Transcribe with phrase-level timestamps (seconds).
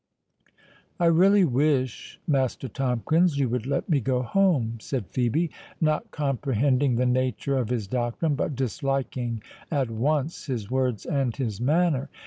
[0.99, 6.95] "I really wish, Master Tomkins, you would let me go home." said Phœbe, not comprehending
[6.95, 12.09] the nature of his doctrine, but disliking at once his words and his manner.